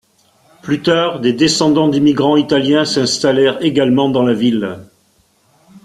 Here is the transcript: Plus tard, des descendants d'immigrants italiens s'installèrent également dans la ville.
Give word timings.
Plus 0.63 0.81
tard, 0.81 1.19
des 1.19 1.31
descendants 1.31 1.87
d'immigrants 1.87 2.35
italiens 2.35 2.85
s'installèrent 2.85 3.63
également 3.63 4.09
dans 4.09 4.23
la 4.23 4.33
ville. 4.33 4.79